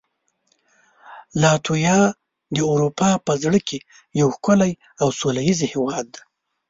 لاتویا 1.41 1.99
د 2.55 2.57
اروپا 2.71 3.09
په 3.25 3.33
زړه 3.43 3.59
کې 3.67 3.77
یو 4.19 4.27
ښکلی 4.35 4.71
او 5.01 5.07
سولهییز 5.19 5.59
هېواد 5.73 6.05
دی. 6.13 6.21